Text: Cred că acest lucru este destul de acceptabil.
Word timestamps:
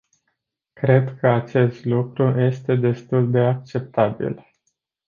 Cred 0.73 1.17
că 1.19 1.27
acest 1.27 1.85
lucru 1.85 2.39
este 2.39 2.75
destul 2.75 3.31
de 3.31 3.39
acceptabil. 3.39 4.51